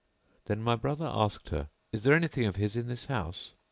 Then 0.45 0.63
my 0.63 0.75
brother 0.75 1.05
asked 1.05 1.49
her, 1.49 1.69
"Is 1.91 2.05
there 2.05 2.15
anything 2.15 2.47
of 2.47 2.55
his 2.55 2.75
in 2.75 2.87
the 2.87 2.99
house?" 3.07 3.51